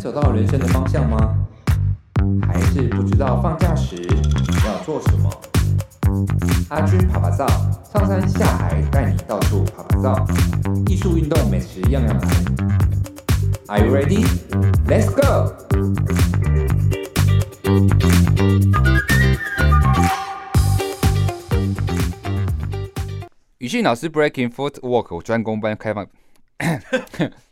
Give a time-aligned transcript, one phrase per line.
[0.00, 1.36] 找到人生的方向吗？
[2.48, 3.96] 还是不知道放假时
[4.66, 5.30] 要做什么？
[6.70, 7.46] 阿军爬爬照，
[7.92, 10.26] 上山下海带你到处爬爬照，
[10.86, 12.28] 艺术、运动、美食样样来。
[13.66, 14.24] Are you ready?
[14.88, 15.52] Let's go!
[23.58, 26.06] 语训老师 Breaking Footwork 专攻班开放。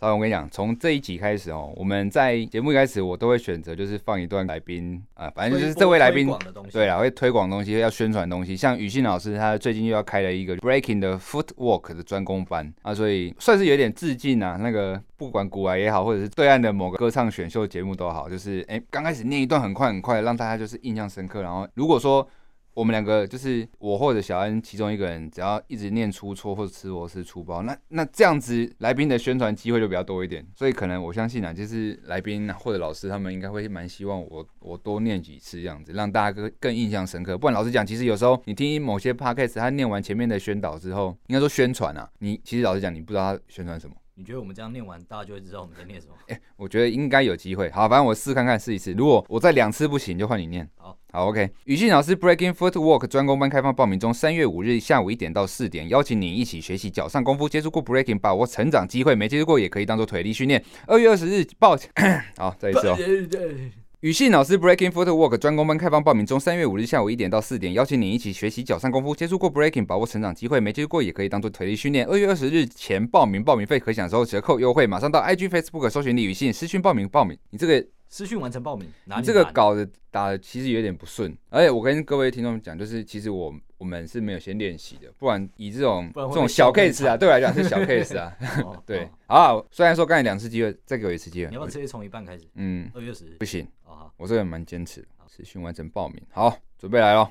[0.00, 6.26] 稍微我跟你讲，从这一集开始哦，我们在节目一开始，我都会选择就是放一段来宾啊，反正就是这位来宾，
[6.72, 8.56] 对啊，会推广东西，要宣传东西。
[8.56, 14.56] 像雨欣老师，他最近又要开了一个 Breaking 的 Footwork 的专攻班啊，所以算是有点致敬啊。
[14.58, 21.42] 那个不管古玩也好，或者是对岸的某个歌唱选秀节目都好，就是哎，刚开始念一段很快很快，让大家就是印象深刻。
[21.42, 22.26] 然后如果说
[22.74, 30.46] 我们两个就是我或者小安其中一个人，只要一直念出错或者吃螺丝出包，那那这样子来宾的宣传机会就比较多一点。
[30.54, 37.36] 所以可能我相信啊，就是来宾或者老师他们应该会蛮希望我我多念几次这样子，让大家更更印象深刻。
[37.36, 43.96] 不然老实讲，其实有时候你听某些 podcast，他念完前面的宣导之后，应该说宣传啊，你其实老实讲，你不知道他宣传什么。
[44.14, 46.14] 你觉得我们这样念完，大家就会知道我们在念什么？
[46.26, 47.70] 哎、欸，我觉得应该有机会。
[47.70, 48.92] 好，反正我试看看，试一次。
[48.92, 50.68] 如果我再两次不行，就换你念。
[50.76, 51.50] 好，好，OK。
[51.64, 60.62] 雨信老师 Breaking Footwork 专攻班开放报名中，三月五日下午一点到四点，邀请你一起学习脚上功夫，接触过 Breaking，把握成长机会，没接触过也可以当做腿力训练。
[60.86, 61.76] 二月二十日报，
[62.38, 62.96] 好，再一次哦。
[64.00, 72.06] 语训老师 Breaking Footwork 专攻班开放报名中，三月五日下午一点到四点，邀请你一起学习脚上功夫，接触过 Breaking，把握成长机会，没接触过也可以当做腿力训练。
[72.06, 77.36] 二月二十日前报名，报名费可享受折扣优惠，马上到 IG Facebook 搜寻李语信私讯报名报名。
[77.50, 88.30] 你这个私讯完成报名，你这个稿子打的其实有点不顺，而且我跟各位听众讲，就是其实我我们是没有先练习的，不然以这种这种小 case 啊，对我来讲是小 case 啊，
[88.84, 92.44] 对，好，虽然说刚才两次机会，再给我一次机会，你要不要直接从一半开始？
[92.56, 93.66] 嗯，二月十日不行。
[94.18, 97.30] 我这个人蛮坚持的，持续完成报名，好，准备来咯。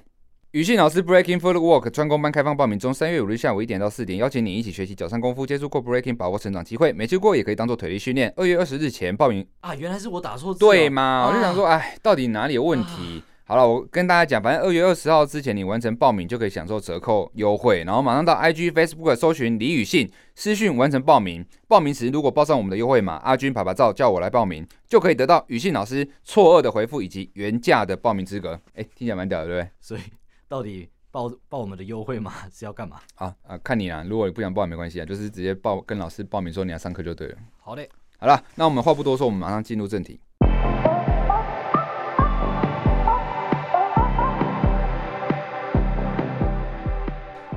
[0.52, 8.34] 语训老师 Breaking Footwork 专攻班开放报名中，三月五日下午一点到四点，邀请你一起学习脚上功夫，接触过 Breaking，把握成长机会，没接过也可以当做腿力训练。
[8.36, 11.28] 二月二十日前报名啊，原来是我打错字，对嘛？
[11.28, 13.24] 我就想说，哎，到底哪里有问题？
[13.50, 21.44] 好了，我跟大家讲，反正二月二十号之前你完成报名就可以享受折扣优惠，然后马上到 IG Facebook 搜寻李雨信，私讯完成报名。
[21.68, 28.52] 报名时如果报上我们的优惠码阿军爸爸照，叫我来报名，就可以得到雨信老师错愕的回复以及原价的报名资格。
[28.76, 29.72] 哎，听起来蛮屌的，对不对？
[29.82, 30.02] 所以
[30.48, 33.00] 到底报报我们的优惠码是要干嘛？
[33.16, 34.06] 啊啊，看你啦。
[34.08, 37.38] 如果你不想报也没关系啊，就是直接报跟老师报名说你要上课就对了。
[37.58, 37.90] 好嘞，
[38.20, 40.20] 好了，那我们话不多说，我们马上进入正题。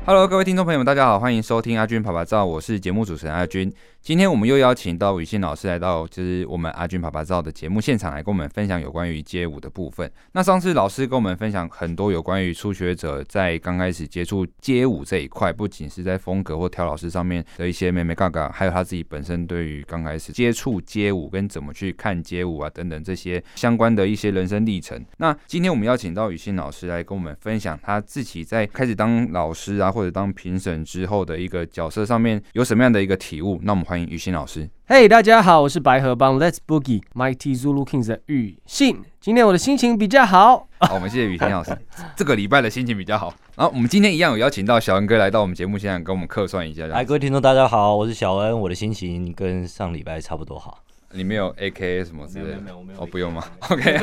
[0.04, 3.72] Hello，各位听众朋友们，大家好，欢迎收听阿军跑拍照，我是节目主持人阿军。
[4.04, 10.10] 今天我们又邀请到雨欣老师来到，就是我们阿军爸爸照的节目现场来跟我们分享有关于街舞的部分。
[10.32, 25.00] 那上次老师跟我们分享很多有关于初学者在刚开始接触街舞这一块，不仅是在风格或跳老师上面的一些眉眉角角，还有他自己本身对于刚开始接触街舞跟怎么去看街舞啊等等这些相关的一些人生历程。
[25.19, 33.60] 那今天我们邀请到雨欣老师来跟我们分享他自己在开始当老师啊，或者当评审之后的一个角色上面有什么样的一个体悟。
[33.62, 33.86] 那我们。
[33.92, 34.66] 欢迎雨欣老师。
[34.86, 39.03] 嘿，大家好，我是白河帮 Let's Boogie Mighty Zulu Kings 的雨欣。
[39.20, 40.66] 今天我的心情比较好。
[40.80, 41.76] 好，我们谢谢雨欣老师。
[42.16, 43.34] 这个礼拜的心情比较好。
[43.54, 46.86] 然后我们今天一样有邀请到小恩哥来到我们节目现场，跟我们客串一下。
[46.86, 48.58] 来，各位听众大家好，我是小恩。
[48.58, 50.78] 我的心情跟上礼拜差不多好。
[51.12, 52.60] 你没有 A K A 什么之类的？
[52.60, 53.00] 没有没有，我没有。
[53.00, 53.44] 哦，不用吗？
[53.70, 53.98] OK，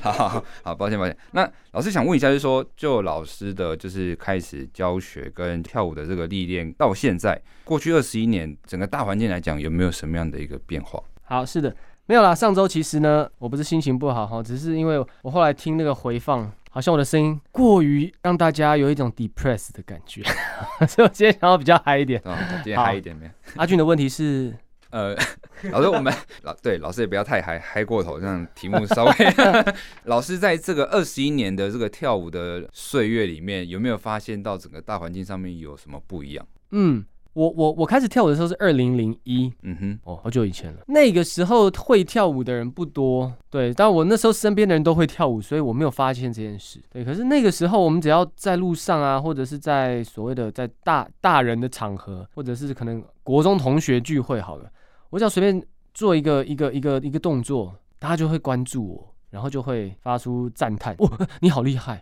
[0.00, 1.16] 好 好好，好，抱歉抱歉。
[1.32, 11.02] 那老师想问一下，就是说，就老师的就是开始教学跟跳舞的这个历练到现在，过去二十一年，整个大环境来讲，有没有什么样的一个变化？
[11.24, 11.74] 好，是的，
[12.06, 12.34] 没有啦。
[12.34, 20.22] 上周其实呢，我不是心情不好哈，只是因为我后来听那个回放，好像我的声音过于让大家有一种 depressed 的感觉，
[20.88, 22.20] 所以我今天想要比较嗨一点。
[22.24, 23.30] 啊、哦，今天嗨一点没？
[23.56, 24.54] 阿俊的问题是？
[24.90, 25.14] 呃，
[25.70, 26.12] 老师，我们
[26.42, 29.12] 老对老师也不要太嗨嗨过头，这样题目稍微。
[30.04, 36.46] 老师在这个二十一年的这个跳舞的岁月里面，有没有发现到整个大环境上面有什么不一样？
[36.70, 37.04] 嗯，
[37.34, 40.78] 我我我开始跳舞的时候是二零零一，嗯哼，哦，好久以前了。
[40.86, 46.82] 那个时候会跳舞的人不多，对，但我那时候身边的人都会跳舞，所以我没有发现这件事。
[46.90, 54.70] 对，可是那个时候我们只要在路上啊，或者是在所谓的在大大人的场合，或者是可能国中同学聚会，好了。
[55.10, 55.64] 我只要随便
[55.94, 61.10] 做一个一个一个一个动作，大家就会关注我，然后就会发出赞叹：“哦，
[61.40, 62.00] 你好厉害！”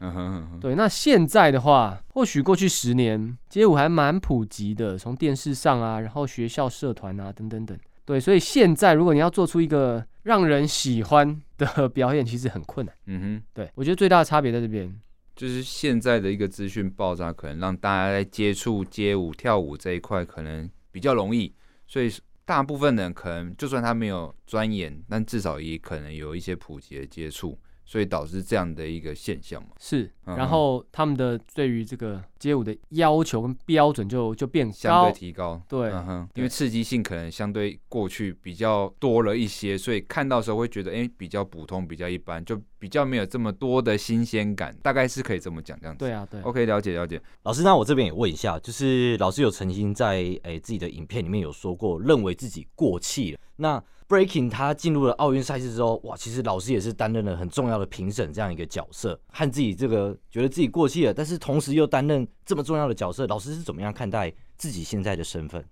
[0.60, 7.78] 对，那现在的话，或许过去十年街舞还蛮普及的，从电视上啊，然后学校社团啊等等等。
[8.04, 12.94] 对，所以现在如果你要做出一个让人喜欢的 表演，其实很困难。
[13.06, 14.94] 嗯哼，对，我觉得最大的差别在这边，
[15.34, 21.52] 就是现在的一个资讯爆炸，可能让大家在接触街舞、跳舞这一块可能比较容易，
[21.88, 22.08] 所以
[22.46, 27.58] 大部分人可能就算他没有钻研，但至少也可能有一些普及的接触。
[27.86, 46.00] 所以导致这样的一个现象嘛，是，然后他们的对于这个街舞的要求跟标准就就变高，相对提高，对，嗯哼，因为刺激性可能相对过去比较多了一些，所以看到时候会觉得，哎，比较普通，比较一般，就比较没有这么多的新鲜感，大概是可以这么讲这样子。
[46.00, 47.22] 对啊，对，OK，了解了解。
[47.44, 53.82] 老师，那我这边也问一下，就是老师有曾经在诶自己的影片里面有说过，认为自己过气了，那。
[54.08, 65.64] Breaking，他进入了奥运赛事之后，哇，其实老师也是担任了很重要的评审这样一个角色，和自己这个觉得自己过气了，但是同时又担任这么重要的角色，老师是怎么样看待自己现在的身份？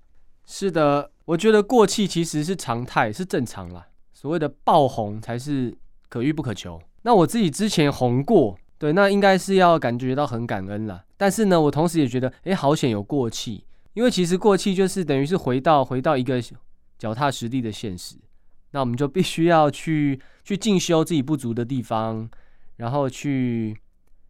[0.47, 3.87] 是的，我觉得过气其实是常态，是正常啦。
[4.13, 5.73] 所谓的爆红才是
[6.09, 6.83] 可遇不可求。
[7.03, 11.05] 那我自己之前红过，对，那应该是要感觉到很感恩啦。
[11.17, 16.43] 但是呢，我同时也觉得，哎，好险有过气，因为其实过气就是等于是回到回到一个。
[16.99, 18.17] 脚踏实地的现实，
[18.71, 22.29] 那我们就必须要去去进修自己不足的地方，
[22.77, 23.77] 然后去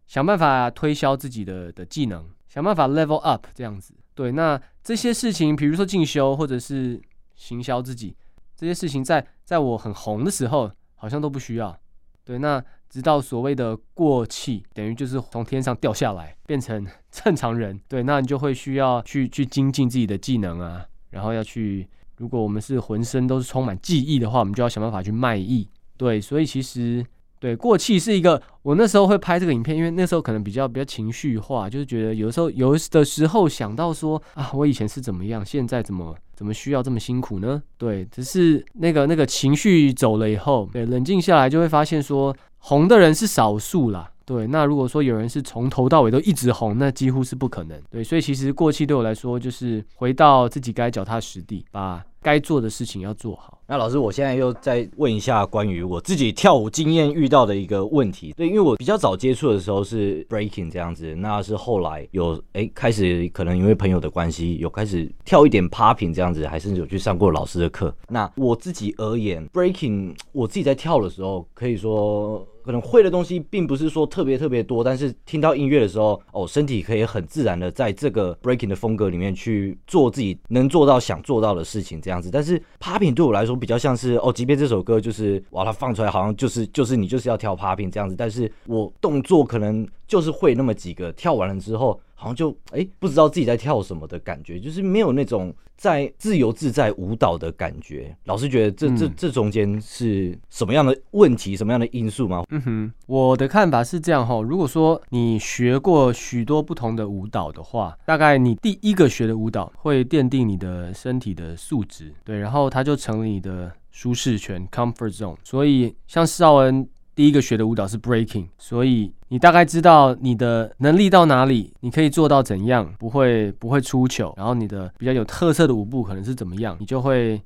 [0.06, 3.94] 想办法推销自己的的技能，想办法 level up 这样子。
[4.14, 7.00] 对，那这些事情，比如说进修或者是
[7.34, 8.16] 行销自己，
[8.56, 11.78] 这些事情在在我很红的时候，好像都不需要。
[12.24, 17.78] 对，那直到所谓的过气，等于就是从天上掉下来，变成正常人。
[17.88, 21.88] 对，那你就会需要去去精进自己的技能啊，然后要去。
[22.16, 25.68] 如果我们是浑身都是充满记忆的话，我们就要想办法去卖艺。
[25.96, 27.04] 对，所以其实
[27.38, 37.62] 对过气是一个，我那时候会拍这个影片，因为那时候可能比较比较情绪化，就是觉得有的时候有的时候想到说啊，我以前是怎么样，现在怎么怎么需要这么辛苦呢？
[37.76, 44.10] 对，只是那个那个情绪走了以后，对，冷静下来就会发现说，红的人是少数啦。
[44.26, 47.78] 对，那如果说有人是从头到尾都一直红，那几乎是不可能。
[47.90, 53.60] 对，所以其实过气对我来说，就是回到自己该脚踏实地，把该做的事情要做好。
[53.66, 58.32] 那老师，我现在又再问一下关于我自己跳舞经验遇到的一个问题。
[58.34, 67.94] 对，因为我比较早接触的时候是 breaking 这样子，那是后来有哎开始可能因为朋友的关系有开始跳一点 popping 这样子，还甚至有去上过老师的课。
[68.08, 72.46] 那我自己而言，breaking 我自己在跳的时候，可以说。
[72.64, 82.30] 可能会的东西并不是说特别特别多，但是听到音乐的时候，哦，身体可以很自然的在这个 breaking 的风格里面去做自己能做到想做到的事情，这样子。
[82.30, 92.00] 但是 popping 对我来说比较像是，哦，即便这首歌就是哇，它放出来好像就是就是你就是要跳 popping 这样子，但是我动作可能就是会那么几个，跳完了之后。
[92.24, 98.16] 好像就哎、欸，不知道自己在跳什么的感觉，就是没有那种在自由自在舞蹈的感觉。
[98.24, 102.42] 老师觉得这这这中间是什么样的问题，什么样的因素吗？
[102.48, 104.40] 嗯哼，我的看法是这样哈。
[104.40, 115.36] 如果说你学过许多不同的舞蹈的话，大概你第一个学的舞蹈会奠定你的身体的素质，对，然后它就成了你的舒适圈 （comfort zone）。
[115.44, 116.88] 所以像少恩。
[117.16, 127.42] 第一个学的舞蹈是 breaking，所以你大概知道你的能力到哪里，你可以做到怎样，不会不会出糗，然后你的比较有特色的舞步可能是怎么样，你就会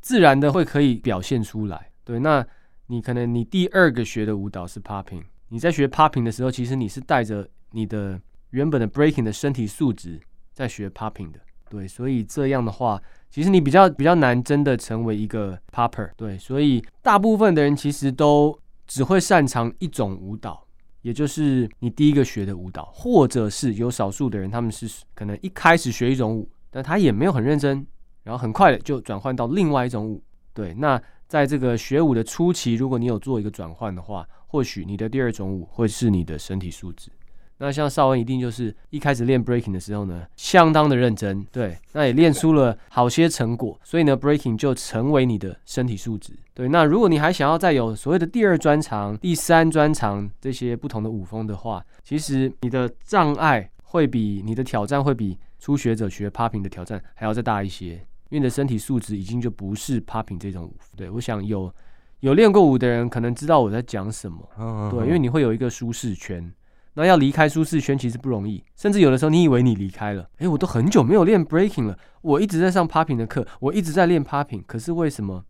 [0.00, 1.90] 自然的会可以表现出来。
[2.02, 2.42] 对，那
[2.86, 8.18] 你可能你第二个学的舞蹈是 popping，你在学 popping 的时候，其实你是带着你的
[8.52, 10.18] 原本的 breaking 的身体素质
[10.54, 11.38] 在学 popping 的。
[11.68, 12.98] 对，所以这样的话，
[13.30, 16.08] 其实你比较比较难真的成为一个 popper。
[16.16, 18.58] 对，所以大部分的人其实都。
[18.90, 20.64] 只会擅长一种舞蹈，
[21.08, 27.86] 也就是你第一个学的舞蹈，或者是有少数的人，他们是可能一开始学一种舞，但他也没有很认真，
[28.24, 30.22] 然后很快的就转换到另外一种舞。
[30.52, 37.10] 对，那在这个学舞的初期，如果你有做一个转换的话，或许你的第二种舞会是你的身体素质。
[37.58, 46.32] 那像邵恩一定就是一开始练 breaking 的时候呢，相当的认真，对，那也练出了好些成果，所以呢，breaking 就成为你的身体素质。
[46.54, 57.94] 对，那如果你还想要再有所谓的第二专长、第三专长这些不同的舞风的话，其实你的障碍会比你的挑战会比初学者学 popping 的挑战还要再大一些，
[58.28, 60.76] 因为你的身体素质已经就不是 popping 这种舞。
[60.96, 61.72] 对，我想有
[62.20, 66.52] 有练过舞的人可能知道我在讲什么，对，因为你会有一个舒适圈。
[66.98, 75.44] 那要离开舒适圈其实不容易，甚至有的时候你以为你离开了，诶，我都很久没有练 breaking 了，我一直在上 popping 的课，我一直在练 popping，可是为什么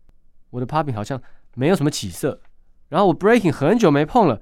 [0.51, 1.19] 我的 popping 好像
[1.55, 2.39] 没有什么起色？
[2.89, 4.39] 然后我 breaking 很久没碰了，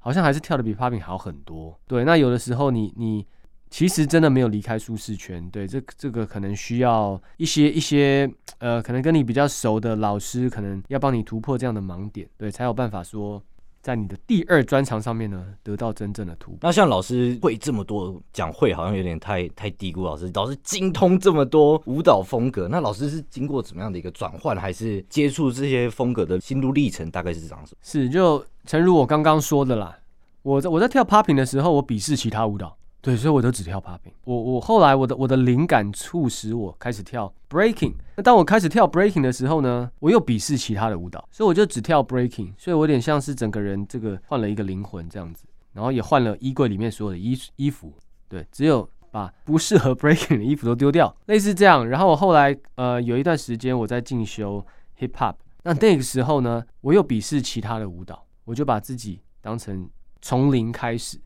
[0.00, 1.80] 好像还是跳的比 popping 好很多。
[1.86, 3.26] 对，那有的时候你你
[3.70, 5.48] 其实真的没有离开舒适圈。
[5.50, 13.42] 对，这这个可能需要一些一些呃，可能跟你比较熟的老师，可能要帮你突破这样的盲点，对，才有办法说。
[13.82, 16.58] 在你的第二专长上面呢，得到真正的突破。
[16.62, 20.30] 那像老师会这么多，讲会好像有点太太低估老师。
[20.34, 27.10] 老师精通这么多舞蹈风格，那老师是经过怎么样的一个转换，还是接触这些风格的心路历程？
[27.10, 27.74] 大概是这样子。
[27.82, 29.96] 是，就诚如我刚刚说的啦，
[30.42, 32.76] 我在我在跳 popping 的时候，我鄙视其他舞蹈。
[33.02, 34.12] 对，所以我都只跳 popping。
[34.24, 37.94] 我我后来我的我的灵感促使我开始跳 breaking。
[38.16, 42.52] 那当我开始跳 breaking 的时候呢，我又鄙视其他的舞蹈，所以我就只跳 breaking。
[42.58, 47.90] 所以我有点像是整个人这个换了一个灵魂这样子，然后也换了衣柜里面所有的衣衣服。
[48.28, 51.88] 对，只有把不适合 breaking 的衣服都丢掉，类似这样。
[51.88, 54.62] 然后我后来呃有一段时间我在进修
[54.98, 59.88] hip hop，那那个时候呢，我又鄙视其他的舞蹈，我就把自己当成
[60.20, 61.18] 从零开始。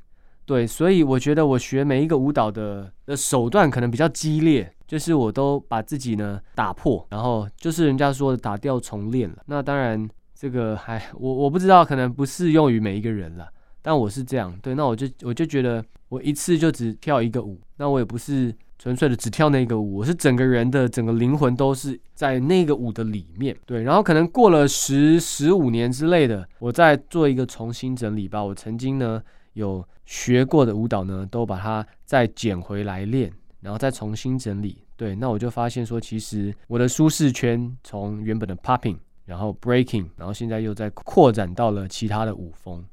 [0.47, 9.37] 对，所以我觉得我学每一个舞蹈的的手段可能比较激烈，就是我都把自己呢打破，然后就是人家说的打掉重练了。
[9.47, 13.49] 那当然这个还我我不知道，可能不适用于每一个人了，
[13.81, 14.55] 但我是这样。
[14.61, 23.57] 对，那我就我就觉得我一次就只跳一个舞，那我也不是纯粹的只跳那个舞，我是整个人的整个灵魂都是在那个舞的里面。
[23.65, 28.45] 对，然后可能过了十十五年之类的，我再做一个重新整理吧。
[28.45, 29.23] 我曾经呢。
[29.55, 34.79] 有学过的舞蹈呢，都把它再捡回来练，然后再重新整理。
[34.97, 42.85] 对，那我就发现说，其实我的舒适圈从原本的 popping，然后 breaking，然后现在又在扩展到了其他的舞风。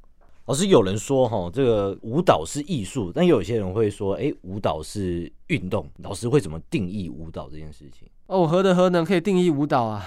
[0.46, 5.88] 老师，有人说哈，这个舞蹈是艺术，但有些人会说，哎，舞蹈是运动。
[5.98, 8.08] 老师会怎么定义舞蹈这件事情？
[8.26, 10.04] 哦，何德何能可以定义舞蹈啊？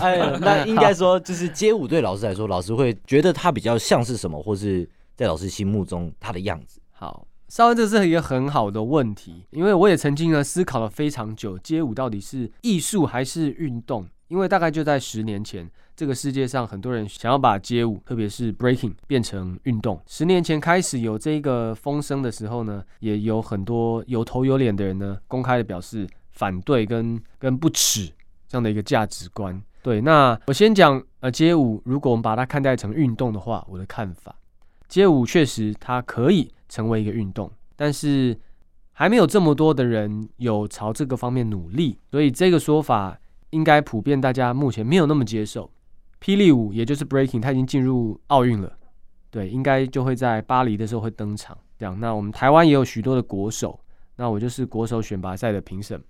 [0.00, 4.88] 哎，那应该说，就是街舞对老师来说，老师会觉得它比较像是什么，或是？
[5.16, 6.80] 在老师心目中，他的样子。
[6.92, 14.06] 好，稍微这是一个很好的问题，因为我也曾经呢思考了非常久，街舞到底是艺术还是运动？
[14.28, 20.00] 因为大概就在十年前，这个世界上很多人想要把街舞，特别是 breaking 变成运动。
[20.06, 28.10] 十年前开始有这个风声的时候呢，也有很多有头有脸的人呢，公开的表示反对跟跟不耻
[28.48, 29.62] 这样的一个价值观。
[29.80, 34.34] 对，那我先讲呃，街舞如果我们把它看待成运动的话，我的看法。
[34.88, 38.38] 街舞确实它可以成为一个运动，但是
[38.92, 43.18] 还没有这么多的人有朝这个方面努力，所以这个说法
[43.50, 45.70] 应该普遍大家目前没有那么接受。
[46.20, 48.72] 霹雳舞也就是 breaking，它已经进入奥运了，
[49.30, 51.56] 对，应该就会在巴黎的时候会登场。
[51.78, 53.78] 这样，那我们台湾也有许多的国手，
[54.16, 56.02] 那我就是国手选拔赛的评审，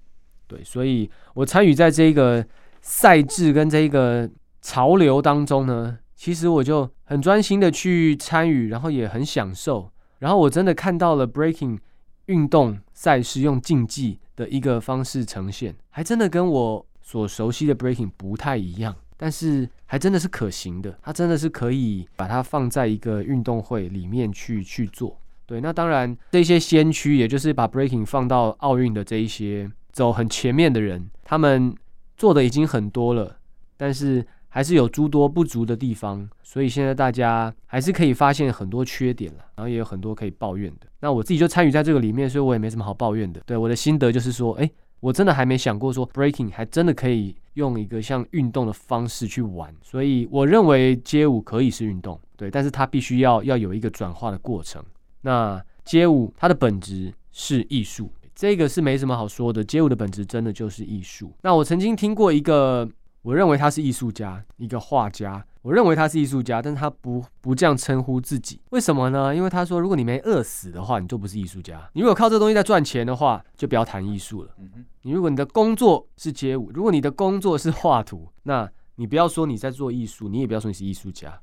[0.47, 2.47] 对，所以我参与在这个
[2.81, 4.31] 赛制跟这个
[4.63, 5.99] 潮流当中呢。
[6.17, 9.93] 其实我就很专心的去参与，然后也很享受。
[10.19, 11.79] 然后我真的看到了 breaking
[12.25, 20.99] 运动赛事用竞技的一个方式呈现，还真的跟我所熟悉的 breaking 不太一样，但是还真的是可行的。
[21.03, 25.21] 它真的是可以把它放在一个运动会里面去去做。
[25.45, 31.75] 对，那当然这些先驱，也就是把 breaking 放到奥运的这一些走很前面的人，他们
[32.17, 33.37] 做的已经很多了，
[33.77, 34.27] 但是。
[34.57, 40.87] 还是有诸多不足的地方，所以现在大家还是可以发现很多缺点了，然后也有很多可以抱怨的。
[41.01, 43.39] 那我自己就参与在这个里面，所以我也没什么好抱怨的。
[43.45, 54.83] 对，我的心得就是说，诶，我真的还没想过说 breaking 还真的可以用一个像运动的方式去玩，所以我认为街舞可以是运动，对，但是它必须要要有一个转化的过程。
[55.21, 61.31] 那街舞它的本质是艺术，这个是没什么好说的，街舞的本质真的就是艺术。
[61.43, 62.89] 那我曾经听过一个。
[63.27, 65.45] 我认为他是艺术家，一个画家。
[65.63, 68.61] 我认为他是艺术家，但是他不不这样称呼自己。
[68.71, 69.35] 为什么呢？
[69.35, 71.91] 因为他说，如果你没饿死的话，你就不是艺术家。
[71.93, 74.55] 你如果靠这东西在赚钱的话，就不要谈艺术了。
[75.03, 81.37] 你如果你的工作是街舞，如果你的工作是画图，那你不要说你在做艺术，你也不要说你是艺术家。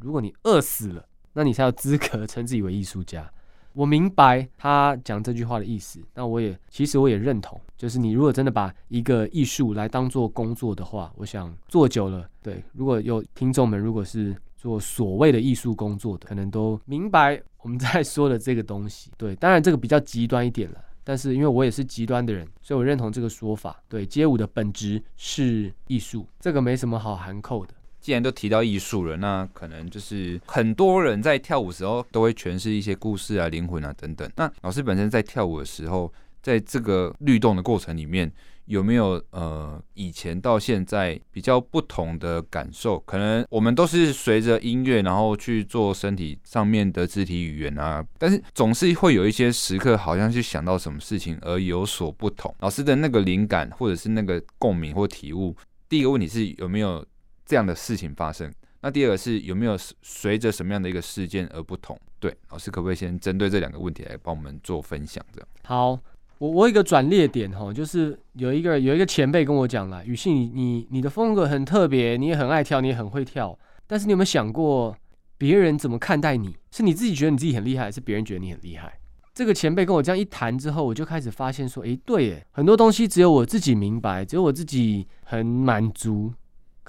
[0.00, 1.04] 如果你饿死了，
[1.34, 3.30] 那你才有资格称自己为艺术家。
[3.74, 19.10] 我明白他讲这句话的意思，那我也其实我也认同，就是你如果真的把一个艺术来当做工作的话，我想做久了，对，如果有听众们如果是做所谓的艺术工作的，可能都明白我们在说的这个东西。
[19.16, 23.82] 对，当然这个比较极端一点了，但是因为我也是极端的人，所以我认同这个说法。
[23.88, 27.74] 对，街舞的本质是艺术，这个没什么好含扣的。
[28.02, 34.28] 既然都提到艺术了，那可能就是很多人在跳舞时候都会诠释一些故事啊、灵魂啊等等。
[34.36, 38.30] 那老师本身在跳舞的时候，在这个律动的过程里面，
[38.64, 42.98] 有没有呃以前到现在比较不同的感受？
[43.06, 52.52] 可能我们都是随着音乐，然后去做身体上面的肢体语言啊，但是总是会有一些时刻，好像去想到什么事情而有所不同。
[52.58, 55.56] 老师的那个灵感或者是那个共鸣或体悟，
[55.88, 57.04] 第一个问题是有没有
[57.44, 58.52] 这样的事情发生？
[58.80, 61.96] 那第二个是有没有随着什么样的一个事件而不同？
[62.18, 65.24] 对，老师可不可以先针对这两个问题来帮我们做分享？
[65.32, 65.90] 这样好，
[66.38, 73.56] 我我有一个转捩点哈，就是有一个有一个前辈跟我讲了，宇信你你你的风格很特别，你也很爱跳，你也很会跳，
[73.86, 74.96] 但是你有没有想过
[75.38, 76.56] 别人怎么看待你？
[76.72, 78.98] 是你自己觉得你自己很厉害，还是别人觉得你很厉害？
[79.34, 86.32] 这个前辈跟我这样一谈之后，我就开始发现说，诶，对耶，很多东西只有我自己明白，只有我自己很满足，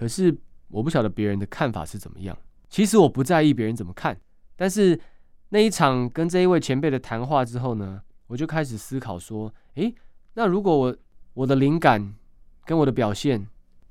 [0.04, 0.38] 可是。
[0.74, 2.36] 我不晓得别人的看法是怎么样。
[2.68, 4.20] 其实我不在意别人怎么看，
[4.56, 5.00] 但是
[5.50, 9.94] 那一场跟这一位前辈的谈话之后呢，我就开始思考说：诶，
[10.34, 10.98] 那如果我
[11.36, 12.16] 我的灵感
[12.66, 13.48] 跟我的表现，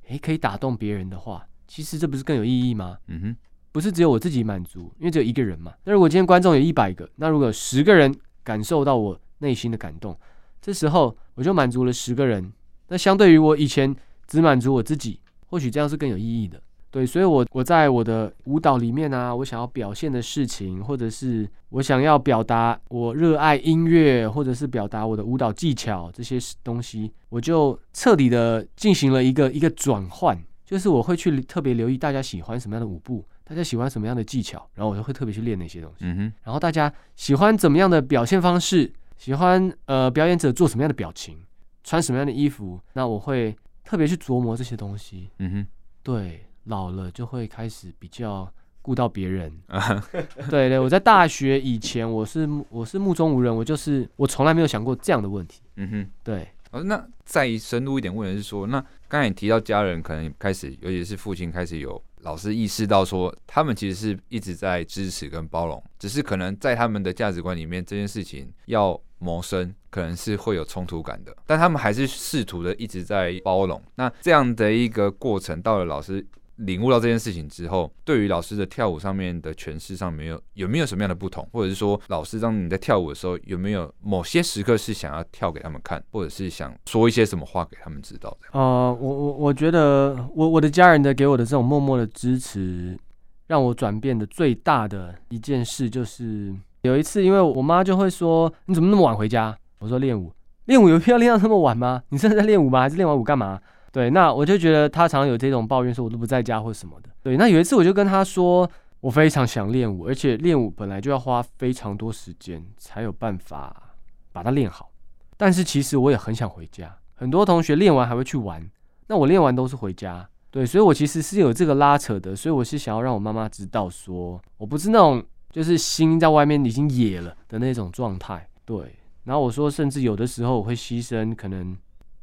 [0.08, 2.98] 诶，可以打动别人的话，其实这不是更有意义吗？
[3.06, 3.36] 嗯哼，
[3.70, 5.72] 不是只有我自己满足，因为只有一个人嘛。
[5.84, 10.18] 那如果今天观众有一百个，那如果十个人感受到我内心的感动，
[10.60, 12.52] 这时候我就满足了十个人。
[12.88, 13.94] 那相对于我以前
[14.26, 15.20] 只满足我自己，
[15.52, 16.58] 或许这样是更有意义的。
[16.90, 36.06] 对，所以我，我我在我的舞蹈里面啊，我想要表现的事情，或者是我想要表达我热爱音乐，或者是表达我的舞蹈技巧这些东西，我就彻底的进行了一个一个转换，就是我会去特别留意大家喜欢什么样的舞步，大家喜欢什么样的技巧，然后我就会特别去练那些东西。
[36.06, 36.32] 嗯哼。
[36.44, 41.38] 然后大家喜欢怎么样的表现方式，喜欢呃表演者做什么样的表情，
[41.84, 45.30] 穿什么样的衣服，那我会特别去琢磨这些东西。
[45.38, 45.66] 嗯哼。
[46.02, 46.44] 对。
[46.66, 48.48] 老了就会开始比较
[48.82, 49.52] 顾到别人，
[50.48, 55.60] 对对，我在大学以前我是我是目中无人，我就是我从来没有想过这样的问题。
[55.74, 56.46] 嗯哼，对。
[56.70, 73.80] 哦，那再深入一点问的是说，那刚才你提到家人可能开始，尤其是父亲开始有老师意识到说，他们其实是一直在支持跟包容，只是可能在他们的价值观里面，这件事情要谋生可能是会有冲突感的，但他们还是试图的一直在包容。
[73.96, 76.26] 那这样的一个过程，到了老师。
[76.56, 88.58] 领悟到这件事情之后，对于老师的跳舞上面的诠释上面有有没有什么样的不同，或者是说，老师当你在跳舞的时候，有没有某些时刻是想要跳给他们看，或者是想说一些什么话给他们知道的？
[88.58, 92.98] 呃，我我我觉得我我的家人的给我的这种默默的支持，
[93.46, 100.32] 让我转变的最大的一件事，就是有一次，因为我妈就会说：“你怎么那么晚回家？”我说：“练舞，
[100.66, 102.02] 练舞有必要练到那么晚吗？
[102.10, 102.80] 你现在在练舞吗？
[102.80, 103.60] 还是练完舞干嘛？”
[103.92, 107.10] 对，那我就觉得他常常有这种抱怨，说我都不在家或什么的。
[107.22, 108.68] 对，那有一次我就跟他说，
[109.00, 113.94] 我非常想练舞，而且练舞本来就要花非常多时间才有办法
[114.32, 114.90] 把它练好。
[115.36, 118.66] 但是其实我也很想回家，很多同学练完还会去玩，
[119.08, 120.26] 那我练完都是回家。
[120.50, 128.48] 对，所以我其实是有这个拉扯的，所以我是想要让我妈妈知道说，我不是那种就是心在外面已经野了的那种状态。
[128.64, 131.76] 对，然后我说，甚至有的时候我会牺牲可能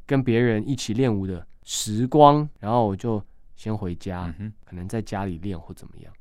[0.06, 3.22] 跟别人一起练舞的时光，然后我就
[3.54, 6.12] 先回家，可能在家里练或怎么样。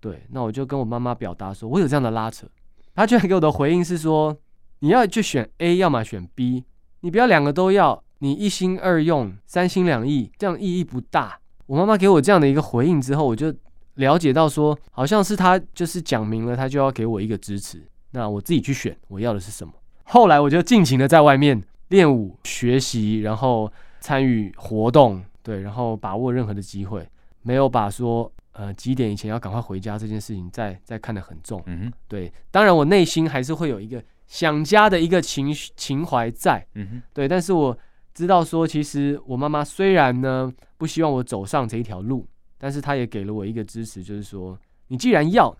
[0.00, 2.46] 对，那我就跟我妈妈表达说，我有这样的拉扯。
[2.94, 4.34] 她居然给我的回应是说，
[4.78, 6.64] 你要去选 A，要么选 B，
[7.00, 11.38] 你不要两个都要，你一心二用，三心两意，这样意义不大。
[11.66, 13.54] 我妈妈给我这样的一个回应之后，我就
[13.96, 17.86] 了解到说，好像是她就是讲明了，她就要给我一个支持。
[18.12, 19.74] 那我自己去选，我要的是什么？
[20.04, 23.70] 后来我就尽情的在外面练舞、学习，然后。
[24.06, 27.04] 参与活动，对，然后把握任何的机会，
[27.42, 37.76] 没有把说呃几点以前要赶快回家这件事情再再看得很重，嗯哼，对，当然我内心还是会有一个想家的一个情绪情怀在，嗯哼，对，但是我
[38.14, 42.24] 知道说其实我妈妈虽然呢不希望我走上这一条路，
[42.58, 45.52] 但是她也给了我一个支持，就是说你既然要，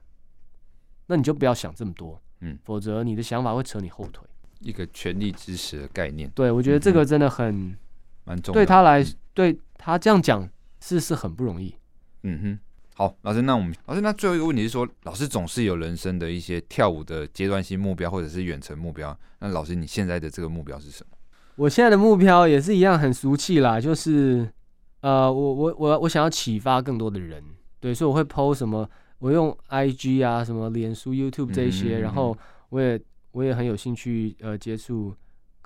[1.08, 4.24] 那你就不要想这么多，嗯，否则你的想法会扯你后腿，
[4.60, 7.52] 一个全力支持的概念，对，我觉得这个真的很。
[7.52, 7.76] 嗯
[8.26, 10.46] 蛮重，对他来，对他这样讲
[10.80, 11.74] 是是很不容易。
[12.24, 12.58] 嗯哼，
[12.94, 19.16] 好，老师，那我们老师，那最后一个问题是说，老师总是有人生的一些跳舞的阶段性目标或者是远程目标。
[19.38, 21.16] 那老师，你现在的这个目标是什么？
[21.54, 24.46] 我现在的目标也是一样很俗气啦，就是
[25.02, 27.42] 呃，我我我我想要启发更多的人，
[27.78, 28.88] 对，所以我会 PO 什么，
[29.20, 32.36] 我用 IG 啊，什么脸书、YouTube 这些，嗯、然后
[32.70, 35.14] 我也我也很有兴趣呃接触。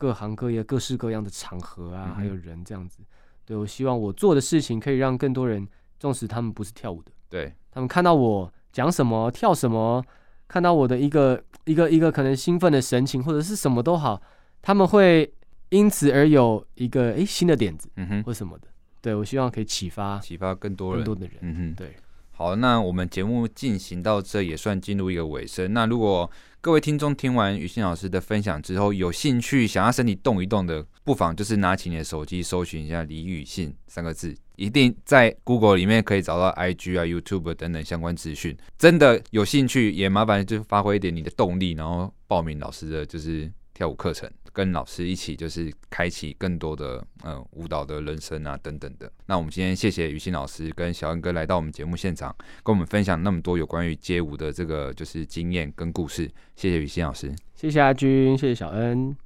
[0.01, 3.01] 各行各业、各式各样的场合啊，还有人这样子，
[3.45, 10.03] 对，我希望我做的事情可以让更多人，纵使他们不是跳舞的，对，他们看到我讲什么、跳什么，
[10.49, 14.23] 看到我的一个一个一个可能兴奋的神情或者是什么都好，
[14.63, 15.31] 他们会
[15.69, 18.69] 因此而有一个哎新的点子，嗯哼，或什么的。
[19.03, 21.37] 对，我希望可以启发启发更多人，更多的人。
[21.43, 21.95] 嗯哼，对。
[22.41, 25.75] 好，那我们节目进行到这也算进入一个尾声。
[25.75, 26.31] 那如果
[26.63, 38.57] 各位听众听完予信老师的分享之后，有兴趣想要身体动一动的，不妨就是拿起你的手机搜寻一下李雨信三个字，一定在 Google 里面可以找到 IG 啊、YouTube 等等相关资讯。
[38.79, 44.31] 真的有兴趣，也麻烦就发挥一点你的动力，然后报名老师的就是跳舞课程。
[44.53, 49.11] 跟老师一起，就是开启更多的嗯舞蹈的人生啊等等的。
[49.27, 56.29] 那我们今天谢谢雨欣老师跟小恩哥来到我们节目现场，跟我们分享那么多有关于街舞的这个就是经验跟故事。
[56.57, 59.17] 谢谢雨欣老师，谢谢阿军，谢谢小恩。